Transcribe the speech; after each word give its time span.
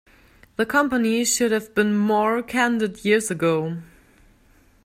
The 0.55 0.65
company 0.65 1.23
should 1.25 1.51
have 1.51 1.75
been 1.75 1.95
more 1.95 2.41
candid 2.41 3.05
years 3.05 3.29
ago. 3.29 3.77